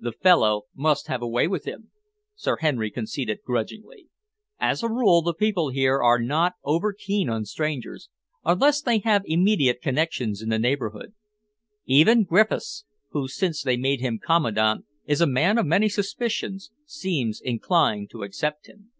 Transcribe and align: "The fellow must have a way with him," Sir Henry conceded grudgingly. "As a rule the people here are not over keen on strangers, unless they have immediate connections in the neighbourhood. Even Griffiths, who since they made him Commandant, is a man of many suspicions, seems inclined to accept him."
"The 0.00 0.12
fellow 0.12 0.62
must 0.74 1.08
have 1.08 1.20
a 1.20 1.28
way 1.28 1.46
with 1.46 1.66
him," 1.66 1.90
Sir 2.34 2.56
Henry 2.56 2.90
conceded 2.90 3.42
grudgingly. 3.44 4.08
"As 4.58 4.82
a 4.82 4.88
rule 4.88 5.20
the 5.20 5.34
people 5.34 5.68
here 5.68 6.00
are 6.02 6.18
not 6.18 6.54
over 6.64 6.94
keen 6.94 7.28
on 7.28 7.44
strangers, 7.44 8.08
unless 8.46 8.80
they 8.80 9.00
have 9.00 9.24
immediate 9.26 9.82
connections 9.82 10.40
in 10.40 10.48
the 10.48 10.58
neighbourhood. 10.58 11.12
Even 11.84 12.24
Griffiths, 12.24 12.86
who 13.10 13.28
since 13.28 13.62
they 13.62 13.76
made 13.76 14.00
him 14.00 14.18
Commandant, 14.18 14.86
is 15.04 15.20
a 15.20 15.26
man 15.26 15.58
of 15.58 15.66
many 15.66 15.90
suspicions, 15.90 16.70
seems 16.86 17.38
inclined 17.38 18.08
to 18.08 18.22
accept 18.22 18.68
him." 18.68 18.90